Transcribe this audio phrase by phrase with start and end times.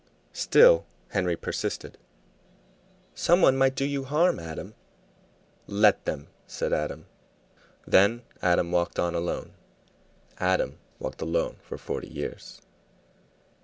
[0.33, 1.99] Still Henry persisted.
[3.13, 4.73] "Some one might do you harm, Adam."
[5.67, 7.05] "Let them!" said Adam.
[7.85, 9.53] Then Adam walked on alone.
[10.39, 12.63] Adam walked alone for forty years.